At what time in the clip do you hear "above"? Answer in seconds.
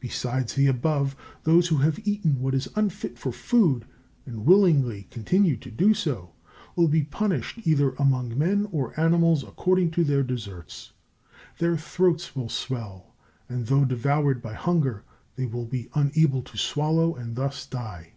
0.68-1.14